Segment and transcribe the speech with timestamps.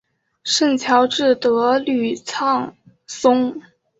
[0.43, 3.61] 圣乔治德吕藏松。